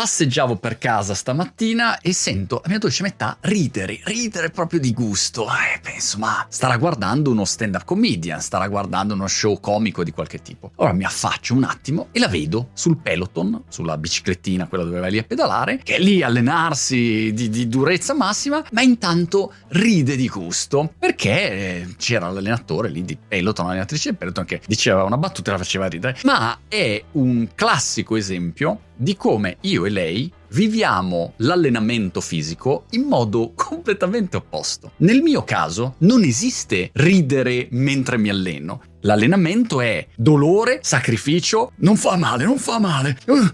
Passeggiavo 0.00 0.56
per 0.56 0.78
casa 0.78 1.12
stamattina 1.12 2.00
e 2.00 2.14
sento 2.14 2.60
la 2.62 2.70
mia 2.70 2.78
dolce 2.78 3.02
metà 3.02 3.36
ridere, 3.42 4.00
ridere 4.04 4.48
proprio 4.48 4.80
di 4.80 4.94
gusto. 4.94 5.44
E 5.46 5.78
penso, 5.82 6.16
ma 6.16 6.46
starà 6.48 6.78
guardando 6.78 7.30
uno 7.30 7.44
stand-up 7.44 7.84
comedian, 7.84 8.40
starà 8.40 8.66
guardando 8.68 9.12
uno 9.12 9.26
show 9.26 9.60
comico 9.60 10.02
di 10.02 10.10
qualche 10.10 10.40
tipo. 10.40 10.70
Ora 10.76 10.94
mi 10.94 11.04
affaccio 11.04 11.52
un 11.52 11.64
attimo 11.64 12.08
e 12.12 12.18
la 12.18 12.28
vedo 12.28 12.70
sul 12.72 12.96
peloton, 12.96 13.64
sulla 13.68 13.98
biciclettina, 13.98 14.68
quella 14.68 14.84
dove 14.84 15.00
vai 15.00 15.10
lì 15.10 15.18
a 15.18 15.22
pedalare, 15.22 15.80
che 15.82 15.96
è 15.96 15.98
lì 15.98 16.22
a 16.22 16.28
allenarsi 16.28 17.32
di, 17.34 17.50
di 17.50 17.68
durezza 17.68 18.14
massima, 18.14 18.64
ma 18.72 18.80
intanto 18.80 19.52
ride 19.68 20.16
di 20.16 20.28
gusto 20.30 20.94
perché 20.98 21.94
c'era 21.98 22.30
l'allenatore 22.30 22.88
lì 22.88 23.04
di 23.04 23.18
peloton, 23.18 23.66
l'allenatrice 23.66 24.12
di 24.12 24.16
peloton 24.16 24.46
che 24.46 24.62
diceva 24.66 25.04
una 25.04 25.18
battuta 25.18 25.50
e 25.50 25.52
la 25.52 25.58
faceva 25.58 25.88
ridere. 25.88 26.16
Ma 26.24 26.60
è 26.68 27.04
un 27.12 27.48
classico 27.54 28.16
esempio 28.16 28.88
di 29.00 29.16
come 29.16 29.56
io 29.62 29.86
e 29.86 29.88
lei 29.88 30.30
viviamo 30.48 31.32
l'allenamento 31.36 32.20
fisico 32.20 32.84
in 32.90 33.04
modo 33.04 33.52
completamente 33.56 34.36
opposto. 34.36 34.92
Nel 34.98 35.22
mio 35.22 35.42
caso 35.42 35.94
non 36.00 36.22
esiste 36.22 36.90
ridere 36.92 37.68
mentre 37.70 38.18
mi 38.18 38.28
alleno. 38.28 38.82
L'allenamento 39.02 39.80
è 39.80 40.06
dolore, 40.14 40.80
sacrificio, 40.82 41.72
non 41.76 41.96
fa 41.96 42.16
male, 42.16 42.44
non 42.44 42.58
fa 42.58 42.78
male. 42.78 43.16
Uh, 43.26 43.46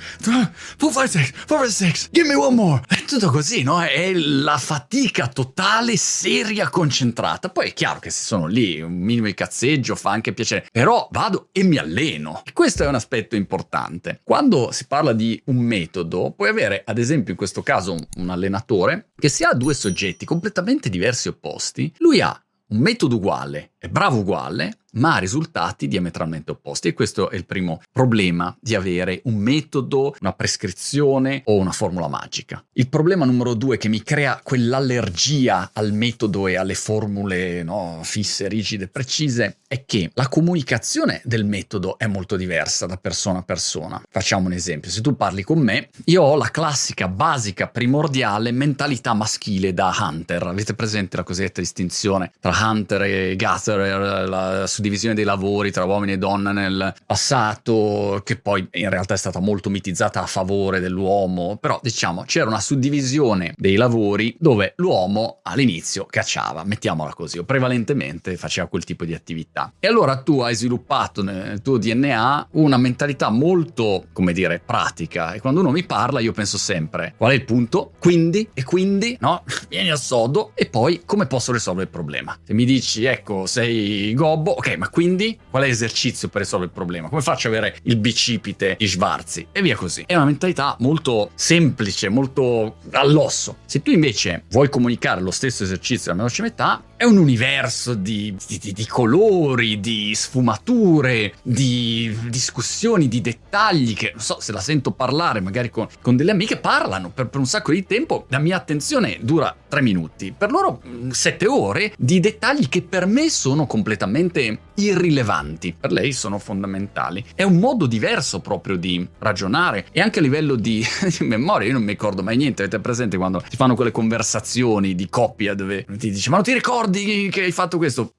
four, 0.77 0.93
five, 0.93 1.09
six, 1.09 1.33
four, 1.47 1.61
five, 1.61 1.71
six, 1.71 2.09
give 2.11 2.27
me 2.27 2.35
one 2.35 2.55
more. 2.55 2.83
È 2.89 3.05
tutto 3.05 3.31
così, 3.31 3.63
no? 3.63 3.81
È 3.81 4.13
la 4.13 4.59
fatica 4.59 5.29
totale, 5.29 5.97
seria, 5.97 6.69
concentrata. 6.69 7.49
Poi 7.49 7.69
è 7.69 7.73
chiaro 7.73 8.01
che 8.01 8.11
se 8.11 8.25
sono 8.25 8.47
lì, 8.47 8.81
un 8.81 8.93
minimo 8.93 9.27
di 9.27 9.35
cazzeggio 9.35 9.95
fa 9.95 10.11
anche 10.11 10.33
piacere, 10.33 10.67
però 10.73 11.09
vado 11.13 11.49
e 11.53 11.63
mi 11.63 11.77
alleno. 11.77 12.43
E 12.45 12.53
questo 12.53 12.83
è 12.83 12.89
un 12.89 12.95
aspetto 12.97 13.37
importante. 13.37 14.21
Quando 14.25 14.73
si 14.73 14.87
parla 14.87 15.13
di 15.13 15.41
un 15.47 15.57
metodo, 15.57 16.33
puoi 16.37 16.49
avere 16.49 16.83
ad 16.85 16.99
esempio 16.99 17.33
in 17.33 17.39
questo 17.39 17.63
caso 17.63 17.97
un 18.17 18.31
allenatore 18.31 19.11
che 19.17 19.29
se 19.29 19.45
ha 19.45 19.55
due 19.55 19.75
soggetti 19.75 20.25
completamente 20.25 20.89
diversi 20.89 21.29
e 21.29 21.31
opposti, 21.31 21.93
lui 21.99 22.21
ha 22.21 22.39
un 22.69 22.79
metodo 22.79 23.17
uguale, 23.17 23.75
è 23.79 23.87
bravo 23.89 24.19
uguale, 24.19 24.79
ma 24.97 25.19
risultati 25.19 25.89
diametralmente 25.89 26.53
opposti. 26.53 26.89
E 26.89 26.93
questo 26.93 27.31
è 27.31 27.37
il 27.37 27.47
primo 27.47 27.81
problema 27.93 28.55
di 28.61 28.75
avere 28.75 29.21
un 29.25 29.37
metodo, 29.37 30.15
una 30.21 30.33
prescrizione 30.33 31.43
o 31.45 31.57
una 31.57 31.73
formula 31.73 32.09
magica. 32.09 32.63
Il 32.73 32.89
problema 32.89 33.25
numero 33.25 33.55
due 33.55 33.77
che 33.77 33.89
mi 33.89 34.03
crea 34.03 34.41
quell'allergia 34.43 35.71
al 35.73 35.93
metodo 35.93 36.47
e 36.47 36.57
alle 36.57 36.75
formule 36.75 37.63
no, 37.63 38.01
fisse, 38.03 38.49
rigide, 38.49 38.89
precise 38.89 39.59
è 39.69 39.85
che 39.85 40.11
la 40.15 40.29
comunicazione 40.29 41.21
del 41.25 41.45
metodo 41.45 41.99
è 41.99 42.07
molto 42.07 42.37
diversa 42.37 42.87
da 42.87 42.97
persona 42.97 43.41
a 43.41 43.43
persona. 43.43 44.01
Facciamo 44.09 44.47
un 44.47 44.53
esempio, 44.53 44.91
se 44.91 45.01
tu 45.01 45.17
parli 45.17 45.43
con 45.43 45.59
me, 45.59 45.89
io 46.05 46.23
ho 46.23 46.37
la 46.37 46.51
classica, 46.51 47.09
basica, 47.09 47.67
primordiale 47.67 48.53
mentalità 48.53 49.15
maschile 49.15 49.75
da 49.75 49.95
hunter. 49.99 50.43
Avete 50.45 50.75
presente 50.75 51.17
la 51.17 51.25
cosiddetta 51.25 51.61
distinzione 51.61 52.33
tra 52.41 52.57
hunter 52.61 53.03
e 53.03 53.37
gatherer, 53.37 54.29
la 54.29 54.67
suddivisione 54.67 54.86
dei 55.15 55.25
lavori 55.25 55.71
tra 55.71 55.85
uomini 55.85 56.13
e 56.13 56.19
donne 56.19 56.53
nel 56.53 56.95
passato, 57.05 58.21
che 58.25 58.37
poi 58.37 58.67
in 58.73 58.91
realtà 58.91 59.15
è 59.15 59.19
stata 59.19 59.41
molto 59.41 59.71
mitizzata 59.71 60.23
a 60.23 60.27
favore 60.27 60.81
dell'uomo, 60.81 61.57
però 61.61 61.79
diciamo 61.83 62.25
c'era 62.27 62.47
una 62.47 62.61
suddivisione 62.61 63.55
dei 63.57 63.77
lavori 63.77 64.35
dove 64.39 64.75
l'uomo 64.77 65.41
all'inizio 65.43 66.07
cacciava, 66.09 66.65
mettiamola 66.65 67.15
così, 67.15 67.39
o 67.39 67.45
prevalentemente 67.45 68.37
faceva 68.37 68.67
quel 68.69 68.85
tipo 68.85 69.05
di 69.05 69.15
attività. 69.15 69.73
E 69.79 69.87
allora 69.87 70.17
tu 70.23 70.41
hai 70.41 70.55
sviluppato 70.55 71.23
nel 71.23 71.61
tuo 71.63 71.79
DNA 71.79 72.49
una 72.53 72.77
mentalità 72.77 73.31
molto, 73.31 74.07
come 74.13 74.33
dire, 74.33 74.61
pratica. 74.65 75.33
E 75.33 75.41
quando 75.41 75.61
uno 75.61 75.71
mi 75.71 75.85
parla, 75.85 76.21
io 76.21 76.33
penso 76.33 76.59
sempre: 76.59 77.15
qual 77.17 77.33
è 77.33 77.35
il 77.35 77.45
punto? 77.45 77.93
Quindi, 77.99 78.49
e 78.55 78.65
quindi, 78.65 79.17
no? 79.21 79.43
Vieni 79.69 79.91
al 79.91 79.99
sodo, 79.99 80.53
e 80.55 80.67
poi 80.67 81.03
come 81.05 81.27
posso 81.27 81.53
risolvere 81.53 81.87
il 81.87 81.93
problema? 81.93 82.37
Se 82.43 82.55
mi 82.55 82.65
dici, 82.65 83.05
ecco, 83.05 83.47
sei 83.47 84.15
gobbo, 84.15 84.53
ok, 84.53 84.76
ma 84.77 84.89
quindi 84.89 85.39
qual 85.51 85.65
è 85.65 85.67
l'esercizio 85.67 86.29
per 86.29 86.43
risolvere 86.43 86.71
il 86.71 86.77
problema? 86.77 87.09
Come 87.09 87.23
faccio 87.23 87.49
ad 87.49 87.55
avere 87.55 87.79
il 87.83 87.97
bicipite 87.97 88.77
di 88.79 88.87
Schwarzi? 88.87 89.47
E 89.53 89.63
via 89.63 89.77
così. 89.77 90.05
È 90.07 90.15
una 90.15 90.25
mentalità 90.25 90.77
molto 90.81 91.31
semplice, 91.35 92.09
molto 92.09 92.77
all'osso. 92.93 93.59
Se 93.67 93.83
tu 93.83 93.91
invece 93.91 94.45
vuoi 94.51 94.69
comunicare 94.69 95.21
lo 95.21 95.31
stesso 95.31 95.65
esercizio 95.65 96.11
alla 96.11 96.23
veloce 96.23 96.43
metà, 96.43 96.83
è 96.97 97.05
un 97.05 97.19
universo 97.19 97.93
di, 97.93 98.35
di, 98.47 98.73
di, 98.73 98.87
colori, 98.87 99.81
di 99.81 100.15
sfumature, 100.15 101.35
di 101.43 102.17
discussioni, 102.29 103.07
di 103.07 103.21
dettagli 103.21 103.95
che 103.95 104.13
non 104.15 104.23
so 104.23 104.39
se 104.41 104.53
la 104.53 104.61
sento 104.61 104.93
parlare 104.93 105.41
magari 105.41 105.69
con, 105.69 105.87
con 106.01 106.17
delle 106.17 106.31
amiche, 106.31 106.57
parlano 106.57 107.11
per, 107.11 107.29
per, 107.29 107.39
un 107.39 107.47
sacco 107.47 107.73
di 107.73 107.85
tempo, 107.85 108.25
la 108.29 108.39
mia 108.39 108.57
attenzione 108.57 109.19
dura 109.21 109.55
tre 109.69 109.83
minuti, 109.83 110.35
per 110.37 110.51
loro 110.51 110.81
mm, 110.87 111.11
sette 111.11 111.47
ore 111.47 111.93
di 111.99 112.19
dettagli 112.19 112.69
che 112.69 112.81
per 112.81 113.05
me 113.05 113.29
sono 113.29 113.67
completamente 113.67 114.59
irrilevanti, 114.77 115.75
per 115.79 115.93
lei 115.93 116.13
sono 116.13 116.39
fondamentali. 116.39 117.25
È 117.35 117.43
un 117.43 117.59
modo 117.59 117.87
diverso 117.87 118.41
proprio 118.41 118.77
di 118.77 119.07
ragionare 119.19 119.87
e 119.93 120.01
anche 120.01 120.19
a 120.19 120.23
livello 120.23 120.55
di, 120.55 120.85
di 121.19 121.25
memoria, 121.25 121.69
io 121.69 121.75
non 121.75 121.83
mi 121.83 121.91
ricordo 121.91 122.23
mai 122.23 122.37
niente, 122.37 122.63
avete 122.63 122.81
presente 122.81 123.17
quando 123.17 123.43
ti 123.49 123.57
fanno 123.57 123.75
quelle 123.75 123.91
conversazioni 123.91 124.95
di 124.95 125.09
coppia 125.09 125.55
dove 125.55 125.85
ti 125.97 126.11
dice 126.11 126.31
ma 126.31 126.37
non 126.37 126.45
ti 126.45 126.53
ricordi 126.53 127.29
che 127.31 127.43
hai 127.43 127.53
fatto 127.53 127.77
questo? 127.77 128.16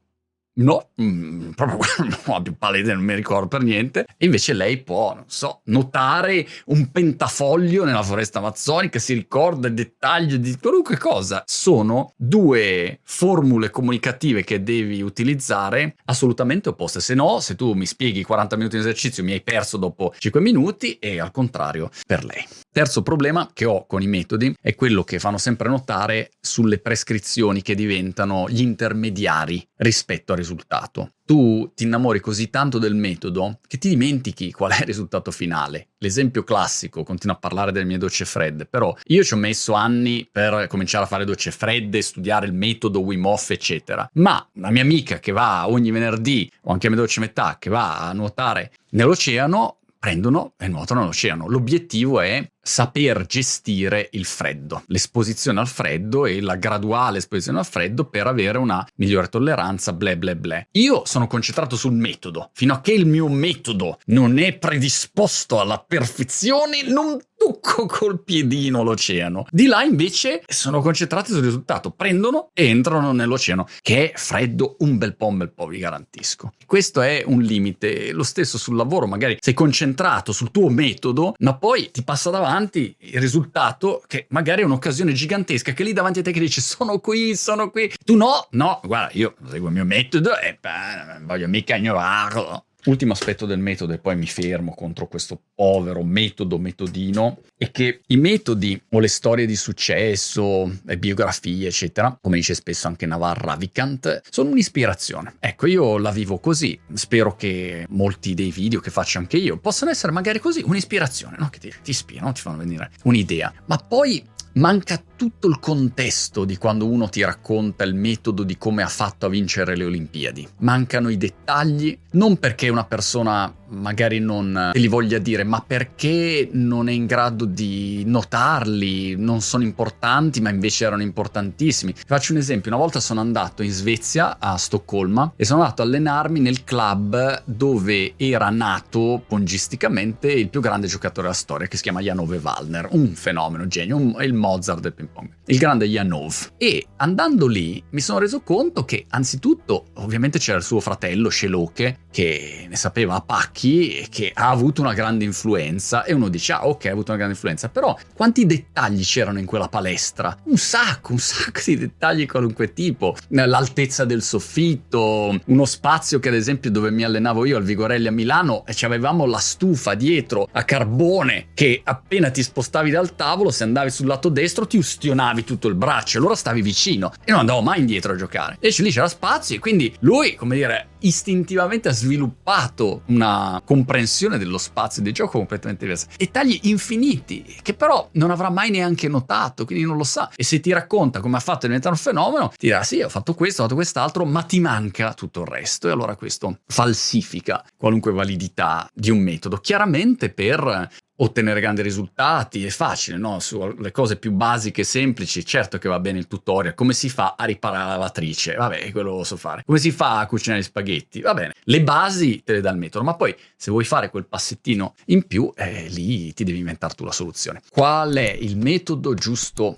No, 0.57 0.89
mm, 0.99 1.51
proprio 1.51 1.77
ho 2.33 2.41
più 2.41 2.57
pallida, 2.57 2.93
non 2.93 3.03
mi 3.03 3.13
ricordo 3.13 3.47
per 3.47 3.61
niente. 3.61 4.05
E 4.17 4.25
invece 4.25 4.53
lei 4.53 4.77
può, 4.77 5.13
non 5.13 5.25
so, 5.27 5.61
notare 5.65 6.47
un 6.65 6.89
pentafoglio 6.91 7.83
nella 7.83 8.01
foresta 8.01 8.39
amazzonica, 8.39 8.97
si 8.97 9.13
ricorda 9.13 9.67
il 9.67 9.75
dettaglio 9.75 10.37
di 10.37 10.57
qualunque 10.59 10.97
cosa. 10.97 11.43
Sono 11.45 12.13
due 12.15 12.99
formule 13.03 13.69
comunicative 13.69 14.43
che 14.43 14.63
devi 14.63 15.01
utilizzare 15.01 15.95
assolutamente 16.05 16.69
opposte. 16.69 17.01
Se 17.01 17.13
no, 17.13 17.39
se 17.39 17.55
tu 17.55 17.73
mi 17.73 17.85
spieghi 17.85 18.23
40 18.23 18.55
minuti 18.55 18.75
di 18.77 18.81
esercizio, 18.81 19.23
mi 19.23 19.33
hai 19.33 19.41
perso 19.41 19.77
dopo 19.77 20.13
5 20.17 20.41
minuti 20.41 20.97
e 20.97 21.19
al 21.19 21.31
contrario 21.31 21.89
per 22.05 22.23
lei. 22.25 22.43
Terzo 22.77 23.01
problema 23.01 23.49
che 23.53 23.65
ho 23.65 23.87
con 23.87 24.03
i 24.03 24.07
metodi 24.07 24.55
è 24.61 24.75
quello 24.75 25.03
che 25.03 25.17
fanno 25.17 25.39
sempre 25.39 25.67
notare 25.67 26.29
sulle 26.39 26.77
prescrizioni 26.77 27.63
che 27.63 27.73
diventano 27.73 28.47
gli 28.47 28.61
intermediari 28.61 29.67
rispetto 29.77 30.33
al 30.33 30.37
risultato. 30.37 31.13
Tu 31.25 31.71
ti 31.73 31.85
innamori 31.85 32.19
così 32.19 32.51
tanto 32.51 32.77
del 32.77 32.93
metodo 32.93 33.61
che 33.65 33.79
ti 33.79 33.89
dimentichi 33.89 34.51
qual 34.51 34.73
è 34.73 34.81
il 34.81 34.85
risultato 34.85 35.31
finale. 35.31 35.87
L'esempio 35.97 36.43
classico, 36.43 37.01
continuo 37.01 37.35
a 37.35 37.39
parlare 37.39 37.71
delle 37.71 37.85
mie 37.85 37.97
docce 37.97 38.25
fredde, 38.25 38.67
però 38.67 38.95
io 39.05 39.23
ci 39.23 39.33
ho 39.33 39.37
messo 39.37 39.73
anni 39.73 40.29
per 40.31 40.67
cominciare 40.67 41.05
a 41.05 41.07
fare 41.07 41.25
docce 41.25 41.49
fredde, 41.49 42.03
studiare 42.03 42.45
il 42.45 42.53
metodo 42.53 43.01
Wim 43.01 43.25
Hof, 43.25 43.49
eccetera. 43.49 44.07
Ma 44.13 44.47
la 44.53 44.69
mia 44.69 44.83
amica 44.83 45.17
che 45.17 45.31
va 45.31 45.67
ogni 45.67 45.89
venerdì, 45.89 46.47
o 46.65 46.73
anche 46.73 46.85
a 46.85 46.89
mia 46.91 46.99
docce 46.99 47.21
metà, 47.21 47.57
che 47.57 47.71
va 47.71 48.07
a 48.07 48.13
nuotare 48.13 48.71
nell'oceano, 48.91 49.77
prendono 50.07 50.53
e 50.57 50.69
nuotano 50.69 51.01
all'oceano. 51.01 51.49
L'obiettivo 51.49 52.21
è 52.21 52.49
saper 52.61 53.25
gestire 53.25 54.07
il 54.11 54.23
freddo, 54.23 54.83
l'esposizione 54.87 55.59
al 55.59 55.67
freddo 55.67 56.25
e 56.25 56.39
la 56.39 56.55
graduale 56.55 57.17
esposizione 57.17 57.59
al 57.59 57.65
freddo 57.65 58.05
per 58.05 58.25
avere 58.25 58.57
una 58.57 58.87
migliore 58.95 59.27
tolleranza, 59.27 59.91
bla 59.91 60.15
bla 60.15 60.35
bla. 60.35 60.65
Io 60.71 61.03
sono 61.05 61.27
concentrato 61.27 61.75
sul 61.75 61.91
metodo. 61.91 62.51
Fino 62.53 62.73
a 62.73 62.79
che 62.79 62.93
il 62.93 63.05
mio 63.05 63.27
metodo 63.27 63.99
non 64.05 64.37
è 64.37 64.57
predisposto 64.57 65.59
alla 65.59 65.83
perfezione, 65.85 66.83
non 66.83 67.17
tocco 67.47 67.85
col 67.85 68.23
piedino 68.23 68.83
l'oceano. 68.83 69.45
Di 69.49 69.67
là 69.67 69.83
invece 69.83 70.43
sono 70.47 70.81
concentrati 70.81 71.31
sul 71.31 71.41
risultato, 71.41 71.91
prendono 71.91 72.49
e 72.53 72.67
entrano 72.67 73.13
nell'oceano, 73.13 73.67
che 73.81 74.11
è 74.11 74.17
freddo 74.17 74.75
un 74.79 74.97
bel 74.97 75.15
po', 75.15 75.27
un 75.27 75.37
bel 75.37 75.51
po', 75.51 75.67
vi 75.67 75.79
garantisco. 75.79 76.51
Questo 76.65 77.01
è 77.01 77.23
un 77.25 77.41
limite, 77.41 78.11
lo 78.11 78.23
stesso 78.23 78.57
sul 78.57 78.75
lavoro, 78.75 79.07
magari 79.07 79.37
sei 79.39 79.53
concentrato 79.53 80.31
sul 80.31 80.51
tuo 80.51 80.69
metodo, 80.69 81.33
ma 81.39 81.55
poi 81.55 81.89
ti 81.91 82.03
passa 82.03 82.29
davanti 82.29 82.93
il 82.99 83.19
risultato 83.19 84.03
che 84.07 84.25
magari 84.29 84.61
è 84.61 84.65
un'occasione 84.65 85.13
gigantesca 85.13 85.71
che 85.71 85.83
lì 85.83 85.93
davanti 85.93 86.19
a 86.19 86.21
te 86.23 86.31
che 86.31 86.39
dici 86.39 86.59
sono 86.59 86.99
qui, 86.99 87.35
sono 87.35 87.71
qui. 87.71 87.91
Tu 88.03 88.15
no, 88.15 88.47
no, 88.51 88.81
guarda, 88.83 89.11
io 89.13 89.35
seguo 89.49 89.69
il 89.69 89.73
mio 89.73 89.85
metodo 89.85 90.37
e 90.37 90.57
non 90.61 91.25
voglio 91.25 91.47
mica 91.47 91.75
ignorarlo. 91.75 92.66
Ultimo 92.87 93.11
aspetto 93.11 93.45
del 93.45 93.59
metodo, 93.59 93.91
e 93.91 93.97
poi 93.97 94.15
mi 94.15 94.27
fermo 94.27 94.73
contro 94.73 95.07
questo 95.07 95.41
povero 95.53 96.03
metodo, 96.03 96.57
metodino, 96.57 97.41
è 97.57 97.69
che 97.69 97.99
i 98.07 98.15
metodi 98.15 98.81
o 98.91 98.99
le 98.99 99.09
storie 99.09 99.45
di 99.45 99.57
successo, 99.57 100.71
le 100.85 100.97
biografie, 100.97 101.67
eccetera, 101.67 102.17
come 102.21 102.37
dice 102.37 102.53
spesso 102.53 102.87
anche 102.87 103.05
Navar 103.05 103.37
Ravikant, 103.37 104.21
sono 104.29 104.51
un'ispirazione. 104.51 105.35
Ecco, 105.39 105.67
io 105.67 105.97
la 105.97 106.11
vivo 106.11 106.39
così. 106.39 106.79
Spero 106.93 107.35
che 107.35 107.85
molti 107.89 108.33
dei 108.33 108.51
video 108.51 108.79
che 108.79 108.89
faccio 108.89 109.17
anche 109.17 109.35
io 109.35 109.57
possano 109.57 109.91
essere 109.91 110.13
magari 110.13 110.39
così, 110.39 110.63
un'ispirazione, 110.65 111.35
no? 111.37 111.49
Che 111.49 111.59
ti, 111.59 111.73
ti 111.83 111.89
ispirano, 111.89 112.31
ti 112.31 112.39
fanno 112.39 112.57
venire 112.57 112.91
un'idea. 113.03 113.53
Ma 113.65 113.75
poi 113.77 114.23
manca 114.57 115.01
tutto 115.15 115.47
il 115.47 115.59
contesto 115.59 116.43
di 116.43 116.57
quando 116.57 116.87
uno 116.87 117.07
ti 117.09 117.23
racconta 117.23 117.83
il 117.83 117.95
metodo 117.95 118.43
di 118.43 118.57
come 118.57 118.83
ha 118.83 118.87
fatto 118.87 119.25
a 119.25 119.29
vincere 119.29 119.75
le 119.75 119.85
Olimpiadi. 119.85 120.47
Mancano 120.59 121.09
i 121.09 121.17
dettagli, 121.17 121.97
non 122.11 122.37
perché 122.37 122.69
una 122.69 122.85
persona 122.85 123.53
magari 123.69 124.19
non 124.19 124.71
te 124.73 124.79
li 124.79 124.87
voglia 124.87 125.17
dire, 125.17 125.43
ma 125.43 125.63
perché 125.65 126.49
non 126.51 126.89
è 126.89 126.91
in 126.91 127.05
grado 127.05 127.45
di 127.45 128.03
notarli, 128.05 129.15
non 129.15 129.41
sono 129.41 129.63
importanti, 129.63 130.41
ma 130.41 130.49
invece 130.49 130.85
erano 130.85 131.01
importantissimi. 131.01 131.93
faccio 132.05 132.33
un 132.33 132.39
esempio, 132.39 132.71
una 132.71 132.79
volta 132.79 132.99
sono 132.99 133.19
andato 133.19 133.63
in 133.63 133.71
Svezia, 133.71 134.37
a 134.39 134.57
Stoccolma, 134.57 135.33
e 135.35 135.45
sono 135.45 135.61
andato 135.61 135.81
a 135.81 135.85
allenarmi 135.85 136.39
nel 136.39 136.63
club 136.63 137.43
dove 137.45 138.13
era 138.17 138.49
nato 138.49 139.23
pongisticamente 139.27 140.31
il 140.31 140.49
più 140.49 140.61
grande 140.61 140.87
giocatore 140.87 141.23
della 141.23 141.33
storia, 141.33 141.67
che 141.67 141.77
si 141.77 141.83
chiama 141.83 142.01
Janove 142.01 142.39
Wallner, 142.41 142.87
un 142.91 143.07
fenomeno, 143.09 143.67
genio, 143.67 143.97
un, 143.97 144.15
il 144.21 144.33
Mozart 144.33 144.81
del 144.81 144.93
ping 144.93 145.09
pong, 145.09 145.29
il 145.45 145.57
grande 145.57 145.85
Janov. 145.87 146.53
E 146.57 146.87
andando 146.97 147.47
lì 147.47 147.83
mi 147.91 148.01
sono 148.01 148.19
reso 148.19 148.41
conto 148.41 148.85
che 148.85 149.05
anzitutto 149.09 149.87
ovviamente 149.95 150.39
c'era 150.39 150.57
il 150.57 150.63
suo 150.63 150.79
fratello 150.79 151.29
Sceloche 151.29 151.99
che 152.11 152.65
ne 152.69 152.75
sapeva 152.75 153.15
a 153.15 153.21
pacchi 153.21 153.56
e 153.59 154.07
che 154.09 154.31
ha 154.33 154.49
avuto 154.49 154.81
una 154.81 154.93
grande 154.93 155.25
influenza 155.25 156.03
e 156.03 156.13
uno 156.13 156.29
dice 156.29 156.53
ah 156.53 156.67
ok 156.67 156.85
ha 156.85 156.91
avuto 156.91 157.11
una 157.11 157.17
grande 157.17 157.35
influenza. 157.35 157.69
Però 157.69 157.97
quanti 158.13 158.45
dettagli 158.45 159.03
c'erano 159.03 159.39
in 159.39 159.45
quella 159.45 159.67
palestra? 159.67 160.37
Un 160.43 160.57
sacco 160.57 161.13
un 161.13 161.17
sacco 161.19 161.59
di 161.65 161.77
dettagli 161.77 162.25
qualunque 162.27 162.73
tipo. 162.73 163.15
L'altezza 163.29 164.05
del 164.05 164.21
soffitto 164.21 165.39
uno 165.45 165.65
spazio 165.65 166.19
che 166.19 166.29
ad 166.29 166.35
esempio 166.35 166.69
dove 166.71 166.91
mi 166.91 167.03
allenavo 167.03 167.45
io 167.45 167.57
al 167.57 167.63
Vigorelli 167.63 168.07
a 168.07 168.11
Milano 168.11 168.63
e 168.65 168.75
avevamo 168.85 169.25
la 169.25 169.39
stufa 169.39 169.95
dietro 169.95 170.47
a 170.51 170.63
carbone 170.63 171.47
che 171.53 171.81
appena 171.83 172.29
ti 172.29 172.43
spostavi 172.43 172.91
dal 172.91 173.15
tavolo 173.15 173.49
se 173.51 173.63
andavi 173.63 173.89
sul 173.89 174.07
lato 174.07 174.29
destro 174.29 174.67
ti 174.67 174.77
ustionavi 174.77 175.43
tutto 175.43 175.67
il 175.67 175.75
braccio 175.75 176.17
allora 176.17 176.35
stavi 176.35 176.61
vicino 176.61 177.11
e 177.23 177.31
non 177.31 177.41
andavo 177.41 177.61
mai 177.61 177.79
indietro 177.79 178.13
a 178.13 178.15
giocare. 178.15 178.57
E 178.59 178.73
lì 178.77 178.91
c'era 178.91 179.07
spazio 179.07 179.55
e 179.55 179.59
quindi 179.59 179.93
lui 179.99 180.35
come 180.35 180.55
dire 180.55 180.89
istintivamente 180.99 181.89
ha 181.89 181.93
sviluppato 181.93 183.01
una 183.07 183.61
comprensione 183.63 184.37
dello 184.37 184.57
spazio 184.57 185.01
di 185.01 185.11
gioco 185.11 185.37
completamente 185.37 185.85
diversa 185.85 186.07
e 186.17 186.31
tagli 186.31 186.59
infiniti 186.63 187.43
che 187.61 187.73
però 187.73 188.09
non 188.13 188.31
avrà 188.31 188.49
mai 188.49 188.69
neanche 188.69 189.07
notato, 189.07 189.65
quindi 189.65 189.85
non 189.85 189.97
lo 189.97 190.03
sa. 190.03 190.29
E 190.35 190.43
se 190.43 190.59
ti 190.59 190.71
racconta 190.71 191.19
come 191.19 191.37
ha 191.37 191.41
fatto 191.41 191.65
a 191.65 191.67
diventare 191.67 191.95
un 191.95 192.01
fenomeno, 192.01 192.49
ti 192.49 192.67
dirà 192.67 192.83
sì, 192.83 193.01
ho 193.01 193.09
fatto 193.09 193.33
questo, 193.33 193.61
ho 193.61 193.63
fatto 193.63 193.75
quest'altro, 193.75 194.25
ma 194.25 194.43
ti 194.43 194.59
manca 194.59 195.13
tutto 195.13 195.41
il 195.41 195.47
resto 195.47 195.87
e 195.87 195.91
allora 195.91 196.15
questo 196.15 196.59
falsifica 196.67 197.63
qualunque 197.77 198.11
validità 198.11 198.89
di 198.93 199.09
un 199.09 199.19
metodo. 199.19 199.57
Chiaramente 199.57 200.29
per 200.29 200.89
ottenere 201.17 201.59
grandi 201.59 201.81
risultati, 201.81 202.65
è 202.65 202.69
facile, 202.69 203.17
no? 203.17 203.39
Sulle 203.39 203.91
cose 203.91 204.17
più 204.17 204.31
basiche 204.31 204.81
e 204.81 204.83
semplici, 204.83 205.45
certo 205.45 205.77
che 205.77 205.87
va 205.87 205.99
bene 205.99 206.19
il 206.19 206.27
tutorial, 206.27 206.73
come 206.73 206.93
si 206.93 207.09
fa 207.09 207.35
a 207.37 207.45
riparare 207.45 207.85
la 207.85 207.91
lavatrice, 207.91 208.55
vabbè, 208.55 208.91
quello 208.91 209.15
lo 209.15 209.23
so 209.23 209.37
fare. 209.37 209.63
Come 209.65 209.79
si 209.79 209.91
fa 209.91 210.19
a 210.19 210.27
cucinare 210.27 210.61
gli 210.61 210.65
spaghetti, 210.65 211.21
va 211.21 211.33
bene. 211.33 211.53
Le 211.63 211.81
basi 211.81 212.43
te 212.43 212.53
le 212.53 212.61
dà 212.61 212.71
il 212.71 212.77
metodo, 212.77 213.03
ma 213.03 213.15
poi 213.15 213.35
se 213.55 213.71
vuoi 213.71 213.83
fare 213.83 214.09
quel 214.09 214.25
passettino 214.25 214.93
in 215.05 215.25
più, 215.25 215.51
eh, 215.55 215.87
lì 215.89 216.33
ti 216.33 216.43
devi 216.43 216.59
inventare 216.59 216.93
tu 216.93 217.03
la 217.03 217.11
soluzione. 217.11 217.61
Qual 217.69 218.13
è 218.15 218.37
il 218.39 218.57
metodo 218.57 219.13
giusto 219.13 219.73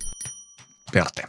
per 0.90 1.10
te? 1.10 1.28